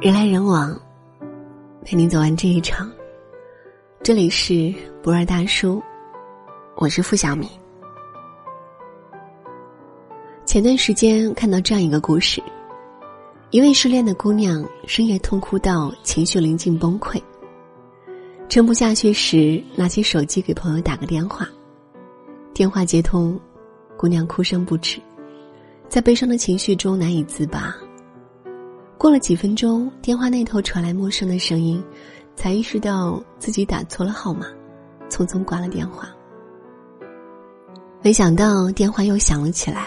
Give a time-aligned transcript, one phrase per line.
[0.00, 0.80] 人来人往，
[1.84, 2.88] 陪你走完这一场。
[4.00, 5.82] 这里是不二大叔，
[6.76, 7.48] 我是付小米。
[10.46, 12.40] 前段时间看到这样一个故事：
[13.50, 17.20] 一位失恋的姑娘深夜痛哭到情绪临近崩溃，
[18.48, 21.44] 撑不下去时，拿起手机给朋友打个电话。
[22.54, 23.36] 电话接通，
[23.96, 25.00] 姑娘哭声不止，
[25.88, 27.74] 在悲伤的情绪中难以自拔。
[28.98, 31.80] 过了几分钟，电话那头传来陌生的声音，
[32.34, 34.46] 才意识到自己打错了号码，
[35.08, 36.08] 匆匆挂了电话。
[38.02, 39.86] 没想到电话又响了起来，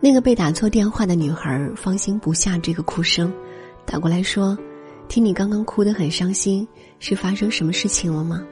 [0.00, 3.32] 那个被打错电话的女孩放心不下这个哭声，
[3.86, 4.56] 打过来说
[5.08, 8.44] ：“听你刚刚哭得很伤心，是发生什么事情了吗？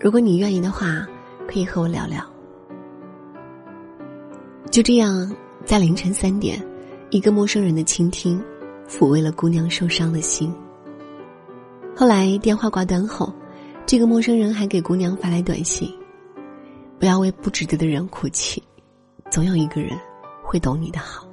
[0.00, 1.06] 如果你愿意的话，
[1.46, 2.24] 可以和我聊聊。”
[4.72, 5.30] 就这样，
[5.66, 6.58] 在凌晨三点，
[7.10, 8.42] 一个陌生人的倾听。
[8.88, 10.54] 抚慰了姑娘受伤的心。
[11.94, 13.32] 后来电话挂断后，
[13.84, 15.92] 这个陌生人还给姑娘发来短信
[16.98, 18.62] ：“不要为不值得的人哭泣，
[19.30, 19.98] 总有一个人
[20.42, 21.26] 会懂你的好。”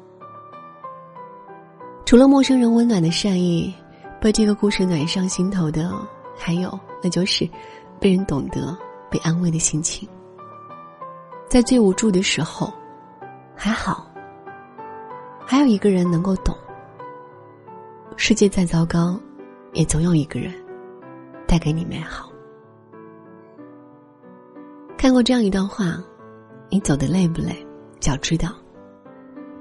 [2.06, 3.74] 除了陌生人温暖的善意，
[4.20, 5.92] 被这个故事暖上心头的，
[6.36, 7.48] 还有那就是
[8.00, 8.76] 被人懂得、
[9.10, 10.10] 被安慰的心情。
[11.48, 12.74] 在最无助的时候，
[13.56, 14.06] 还好，
[15.46, 16.56] 还有一个人能够懂。
[18.16, 19.20] 世界再糟糕，
[19.74, 20.54] 也总有一个人
[21.48, 22.32] 带给你美好。
[24.98, 25.98] 看过这样一段话：
[26.70, 27.56] 你走的累不累，
[28.00, 28.50] 脚知道；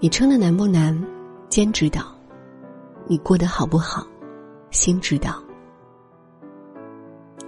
[0.00, 1.00] 你撑的难不难，
[1.48, 2.02] 肩知道；
[3.06, 4.06] 你过得好不好，
[4.70, 5.42] 心知道。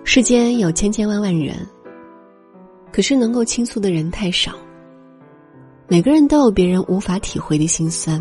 [0.05, 1.57] 世间有千千万万人，
[2.93, 4.53] 可是能够倾诉的人太少。
[5.89, 8.21] 每个人都有别人无法体会的心酸。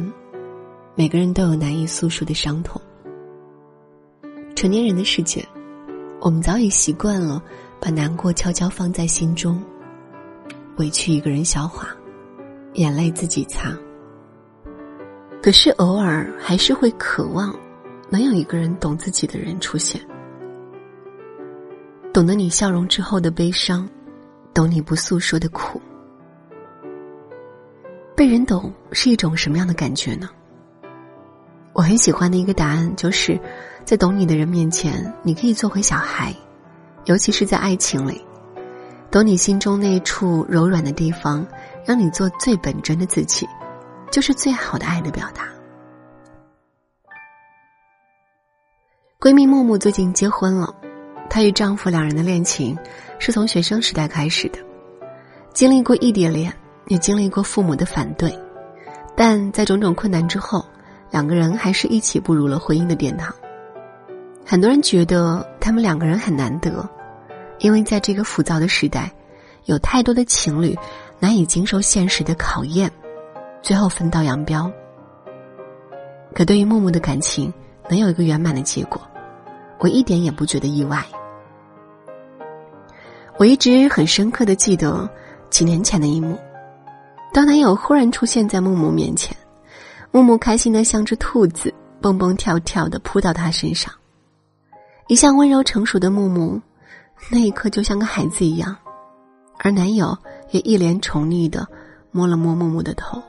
[1.00, 2.82] 每个人都有难以诉说的伤痛。
[4.54, 5.48] 成年人的世界，
[6.20, 7.42] 我们早已习惯了
[7.80, 9.64] 把难过悄悄放在心中，
[10.76, 11.88] 委屈一个人消化，
[12.74, 13.74] 眼泪自己擦。
[15.42, 17.58] 可是偶尔还是会渴望，
[18.10, 20.02] 能有一个人懂自己的人出现，
[22.12, 23.88] 懂得你笑容之后的悲伤，
[24.54, 25.82] 懂你不诉说的苦。
[28.18, 30.30] 被人懂是一种什么样的感觉呢？
[31.80, 33.40] 我很喜欢的一个答案，就是
[33.86, 36.36] 在懂你的人面前，你可以做回小孩，
[37.06, 38.22] 尤其是在爱情里，
[39.10, 41.48] 懂你心中那处柔软的地方，
[41.86, 43.48] 让你做最本真的自己，
[44.12, 45.48] 就是最好的爱的表达。
[49.18, 50.76] 闺蜜木木最近结婚了，
[51.30, 52.78] 她与丈夫两人的恋情
[53.20, 54.60] 是从学生时代开始的，
[55.54, 56.54] 经历过异地恋，
[56.88, 58.38] 也经历过父母的反对，
[59.16, 60.62] 但在种种困难之后。
[61.12, 63.34] 两个人还是一起步入了婚姻的殿堂。
[64.46, 66.88] 很多人觉得他们两个人很难得，
[67.60, 69.12] 因为在这个浮躁的时代，
[69.66, 70.78] 有太多的情侣
[71.20, 72.92] 难以经受现实的考验，
[73.62, 74.72] 最后分道扬镳。
[76.34, 77.54] 可对于木木的感情
[77.90, 79.02] 能有一个圆满的结果，
[79.80, 81.04] 我一点也不觉得意外。
[83.38, 85.10] 我一直很深刻的记得
[85.50, 86.38] 几年前的一幕，
[87.34, 89.36] 当男友忽然出现在木木面前。
[90.12, 93.94] 木木开心的像只兔子，蹦蹦跳跳的扑到他身上。
[95.08, 96.60] 一向温柔成熟的木木，
[97.32, 98.76] 那一刻就像个孩子一样，
[99.60, 100.18] 而男友
[100.52, 101.68] 也一脸宠溺的
[102.12, 103.22] 摸了摸木木的头。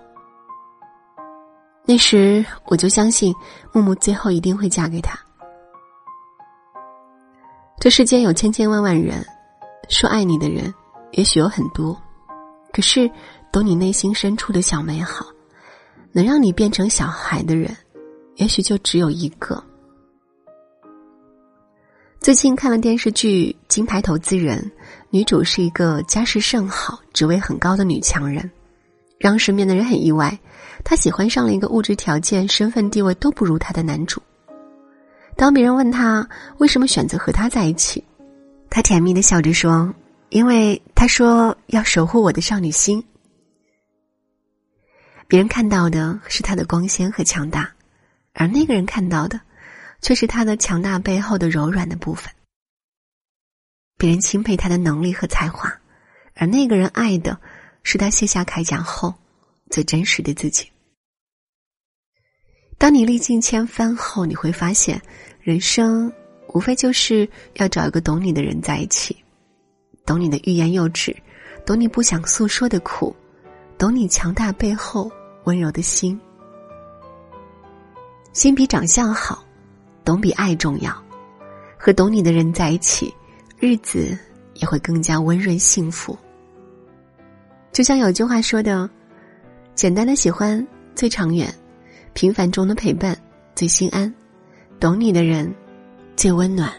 [1.84, 3.34] 那时我就相信
[3.72, 5.18] 木木最后一定会嫁给他。
[7.78, 9.24] 这世间有千千万万人，
[9.88, 10.72] 说爱你的人
[11.12, 11.98] 也许有很多，
[12.72, 13.10] 可是
[13.50, 15.26] 懂你内心深处的小美好。
[16.12, 17.76] 能让你变成小孩的人，
[18.36, 19.62] 也许就只有一个。
[22.20, 24.58] 最近看了电视剧《金牌投资人》，
[25.08, 28.50] 女主是一个家世甚好、职位很高的女强人，
[29.18, 30.38] 让身边的人很意外。
[30.84, 34.20] 她喜欢上了一个物质条件、身份地位都不如她的男主。
[35.36, 36.28] 当别人问她
[36.58, 38.04] 为什么选择和他在一起，
[38.68, 39.90] 她甜蜜的笑着说
[40.28, 43.02] ：“因为他说要守护我的少女心。”
[45.30, 47.72] 别人看到的是他的光鲜和强大，
[48.32, 49.40] 而那个人看到的，
[50.02, 52.34] 却是他的强大背后的柔软的部分。
[53.96, 55.72] 别人钦佩他的能力和才华，
[56.34, 57.38] 而那个人爱的，
[57.84, 59.14] 是他卸下铠甲后
[59.70, 60.68] 最真实的自己。
[62.76, 65.00] 当你历尽千帆后，你会发现，
[65.40, 66.12] 人生
[66.48, 69.16] 无非就是要找一个懂你的人在一起，
[70.04, 71.16] 懂你的欲言又止，
[71.64, 73.14] 懂你不想诉说的苦，
[73.78, 75.08] 懂你强大背后。
[75.44, 76.18] 温柔的心，
[78.32, 79.42] 心比长相好，
[80.04, 80.94] 懂比爱重要。
[81.78, 83.14] 和懂你的人在一起，
[83.58, 84.16] 日子
[84.54, 86.16] 也会更加温润幸福。
[87.72, 88.88] 就像有句话说的
[89.74, 91.52] ：“简单的喜欢最长远，
[92.12, 93.16] 平凡中的陪伴
[93.54, 94.12] 最心安，
[94.78, 95.50] 懂你的人
[96.16, 96.70] 最温暖。”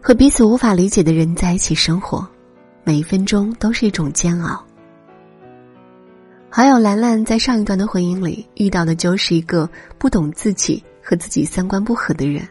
[0.00, 2.26] 和彼此无法理解的人在一起生活，
[2.84, 4.64] 每一分钟都是一种煎熬。
[6.54, 9.66] 好友兰兰在上一段的婚姻里遇到的就是一个
[9.96, 12.46] 不懂自己和自己三观不合的人。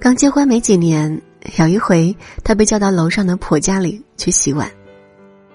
[0.00, 1.20] 刚结婚没几年，
[1.58, 4.66] 有一回她被叫到楼上的婆家里去洗碗。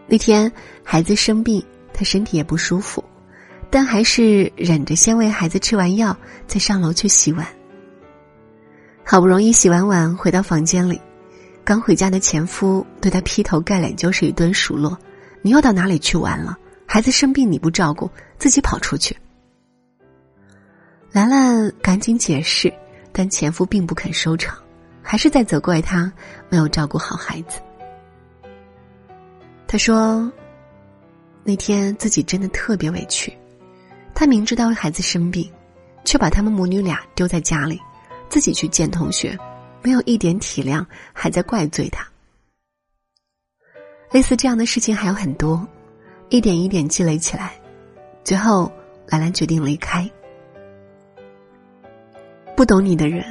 [0.05, 0.51] 那天
[0.83, 3.03] 孩子生病，她身体也不舒服，
[3.71, 6.15] 但还是忍着先喂孩子吃完药，
[6.45, 7.43] 再上楼去洗碗。
[9.03, 11.01] 好不容易洗完碗回到房间里，
[11.63, 14.95] 刚回家的前夫对她劈头盖脸就是一顿数落
[15.41, 16.55] ：“你又到哪里去玩了？”
[16.91, 18.09] 孩子生病你不照顾，
[18.39, 19.15] 自己跑出去。
[21.11, 22.73] 兰兰赶紧解释，
[23.11, 24.57] 但前夫并不肯收场，
[25.03, 26.11] 还是在责怪她
[26.49, 27.59] 没有照顾好孩子。
[29.67, 30.31] 他说
[31.45, 33.31] ：“那天自己真的特别委屈，
[34.15, 35.47] 他明知道孩子生病，
[36.03, 37.79] 却把他们母女俩丢在家里，
[38.29, 39.37] 自己去见同学，
[39.83, 40.83] 没有一点体谅，
[41.13, 42.03] 还在怪罪他。
[44.11, 45.63] 类似这样的事情还有很多。”
[46.29, 47.53] 一点一点积累起来，
[48.23, 48.71] 最后
[49.07, 50.07] 兰兰决定离开。
[52.55, 53.25] 不懂你的人，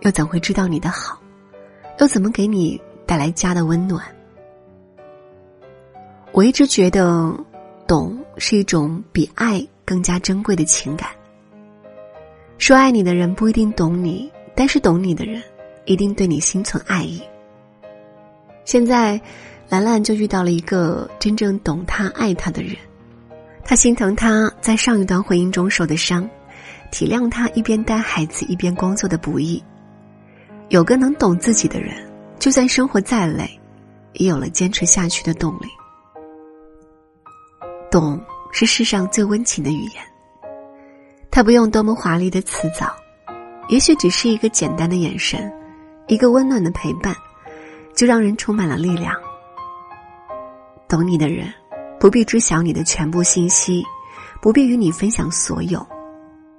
[0.00, 1.16] 又怎会知道你的好？
[2.00, 4.04] 又怎么给你带来家的温暖？
[6.32, 7.32] 我一直觉得，
[7.86, 11.10] 懂是一种比爱更加珍贵的情感。
[12.58, 15.40] 说爱你的人不一定懂你，但是懂你的人
[15.84, 17.22] 一定对你心存爱意。
[18.64, 19.20] 现在。
[19.72, 22.76] 兰兰就遇到了一个真正懂她、爱她的人，
[23.64, 26.28] 她心疼她在上一段婚姻中受的伤，
[26.90, 29.64] 体谅她一边带孩子一边工作的不易。
[30.68, 32.06] 有个能懂自己的人，
[32.38, 33.48] 就算生活再累，
[34.12, 35.66] 也有了坚持下去的动力。
[37.90, 38.22] 懂
[38.52, 40.04] 是世上最温情的语言，
[41.30, 42.94] 它不用多么华丽的辞藻，
[43.70, 45.50] 也许只是一个简单的眼神，
[46.08, 47.16] 一个温暖的陪伴，
[47.96, 49.18] 就让人充满了力量。
[50.92, 51.50] 懂你的人，
[51.98, 53.82] 不必知晓你的全部信息，
[54.42, 55.82] 不必与你分享所有，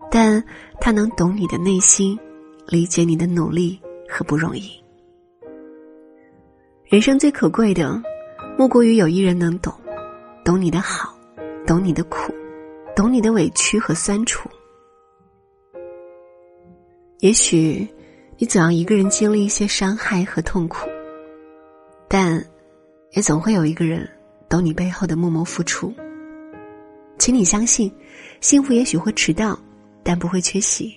[0.09, 0.43] 但
[0.81, 2.17] 他能懂你的内心，
[2.65, 4.71] 理解你的努力和不容易。
[6.85, 8.01] 人生最可贵的，
[8.57, 9.71] 莫过于有一人能懂，
[10.43, 11.15] 懂你的好，
[11.67, 12.33] 懂你的苦，
[12.95, 14.49] 懂你的委屈和酸楚。
[17.19, 17.87] 也许，
[18.39, 20.89] 你总要一个人经历一些伤害和痛苦，
[22.07, 22.43] 但，
[23.11, 24.09] 也总会有一个人。
[24.53, 25.91] 懂你背后的默默付出，
[27.17, 27.91] 请你相信，
[28.39, 29.57] 幸福也许会迟到，
[30.03, 30.95] 但不会缺席。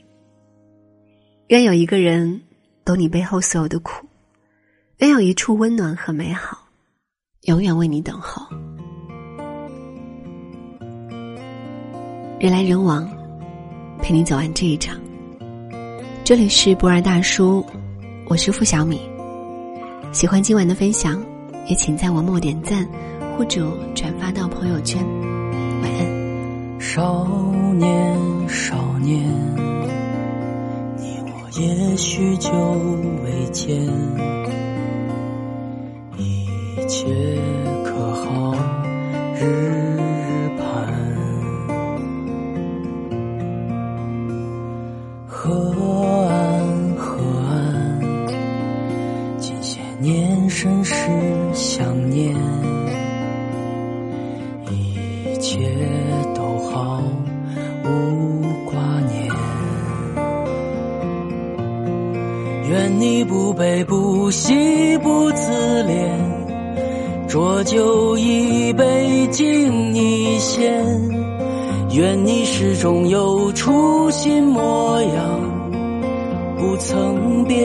[1.46, 2.38] 愿有一个人
[2.84, 4.06] 懂你背后所有的苦，
[4.98, 6.68] 愿有一处温暖和美好，
[7.44, 8.46] 永远为你等候。
[12.38, 13.10] 人来人往，
[14.02, 15.00] 陪你走完这一场。
[16.24, 17.64] 这里是博尔大叔，
[18.26, 19.00] 我是付小米。
[20.12, 21.24] 喜欢今晚的分享，
[21.66, 22.86] 也请在文末点赞。
[23.36, 23.60] 户主
[23.94, 25.04] 转发到朋友圈。
[25.82, 26.80] 晚安。
[26.80, 27.26] 少
[27.74, 29.22] 年，少年，
[30.96, 32.50] 你我也许就
[33.22, 33.76] 未见，
[36.16, 36.46] 一
[36.88, 37.04] 切
[37.84, 38.54] 可好？
[39.34, 39.65] 日
[62.68, 66.10] 愿你不悲不喜不自怜，
[67.28, 70.84] 浊酒一杯敬一仙。
[71.92, 75.40] 愿你始终有初心模样，
[76.58, 77.56] 不曾变。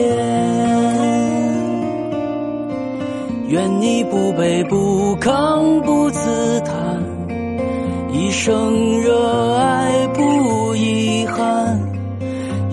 [3.48, 7.02] 愿你不卑不亢不自叹，
[8.12, 9.61] 一生热爱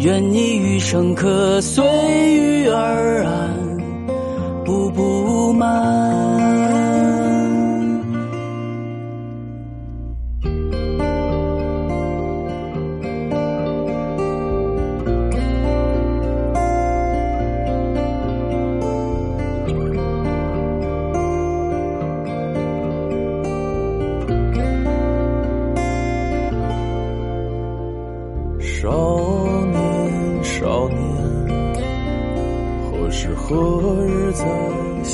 [0.09, 3.77] 愿你余生可随遇而安，
[4.65, 6.28] 步步慢。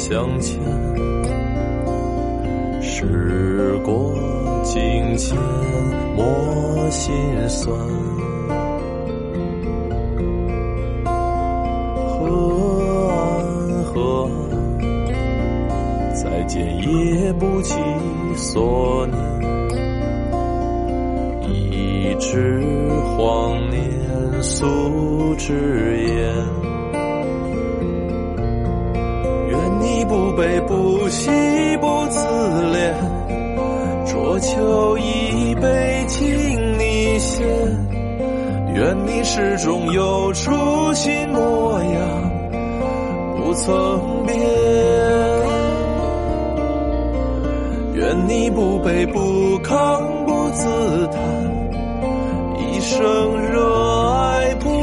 [0.07, 0.59] 相见？
[2.79, 4.13] 时过
[4.63, 5.35] 境迁，
[6.15, 7.12] 莫心
[7.50, 7.75] 酸。
[12.05, 14.29] 河岸河
[14.79, 14.85] 岸，
[16.13, 17.74] 再见也不及
[18.35, 19.17] 所念。
[21.50, 22.62] 一纸
[23.17, 23.83] 荒年
[24.43, 26.64] 素之言。
[30.35, 31.29] 悲不喜
[31.77, 32.19] 不自
[32.73, 32.93] 怜，
[34.05, 37.47] 浊酒一杯敬你先。
[38.73, 40.51] 愿你始终有初
[40.93, 42.31] 心模样，
[43.37, 44.37] 不曾变。
[47.93, 51.21] 愿你不卑不亢不自叹，
[52.59, 53.63] 一生热
[54.11, 54.75] 爱不。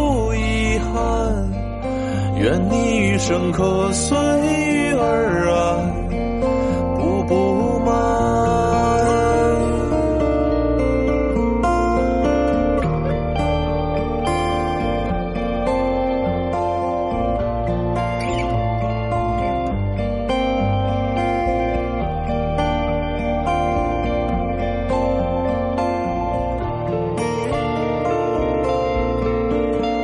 [2.42, 6.08] 愿你余生可随遇而安
[6.98, 7.92] 步步慢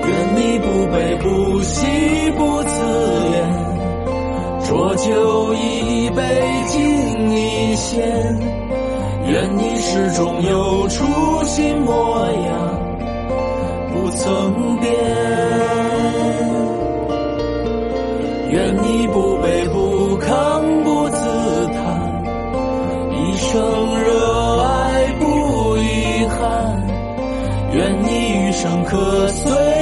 [0.07, 1.97] 愿你不悲不喜
[4.88, 6.23] 浊酒一杯
[6.66, 8.00] 敬你先。
[9.26, 12.80] 愿你始终有初心模样，
[13.92, 14.90] 不曾变。
[18.50, 22.25] 愿你不卑不亢不自叹，
[23.12, 23.61] 一生
[24.00, 26.83] 热爱不遗憾。
[27.75, 29.77] 愿你余生可随。